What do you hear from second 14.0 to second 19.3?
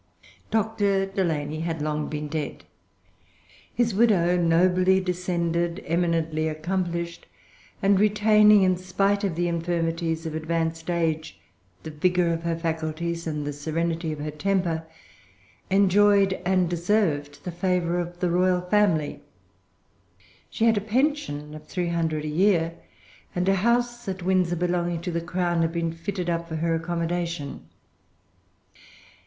of her temper, enjoyed and deserved the favor of the royal family.